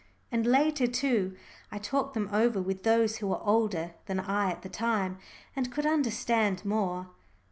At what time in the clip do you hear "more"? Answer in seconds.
6.65-7.09